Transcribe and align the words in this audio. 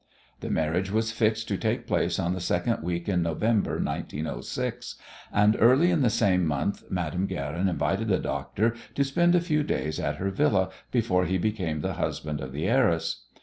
The 0.39 0.49
marriage 0.49 0.89
was 0.89 1.11
fixed 1.11 1.47
to 1.49 1.57
take 1.59 1.85
place 1.85 2.17
in 2.17 2.33
the 2.33 2.39
second 2.39 2.81
week 2.81 3.07
in 3.07 3.21
November, 3.21 3.73
1906, 3.77 4.95
and 5.31 5.55
early 5.59 5.91
in 5.91 6.01
the 6.01 6.09
same 6.09 6.43
month 6.43 6.81
Madame 6.89 7.27
Guerin 7.27 7.67
invited 7.69 8.07
the 8.07 8.17
doctor 8.17 8.73
to 8.95 9.03
spend 9.03 9.35
a 9.35 9.39
few 9.39 9.61
days 9.61 9.99
at 9.99 10.15
her 10.15 10.31
Villa 10.31 10.71
before 10.89 11.25
he 11.25 11.37
became 11.37 11.81
the 11.81 11.93
husband 12.01 12.41
of 12.41 12.51
the 12.51 12.65
heiress. 12.67 13.25